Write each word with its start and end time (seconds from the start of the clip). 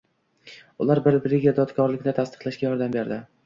ular 0.85 1.03
bir-biriga 1.09 1.53
itoatkorlikni 1.53 2.17
tasdiqlashga 2.23 2.69
yordam 2.69 3.01
berdi. 3.01 3.25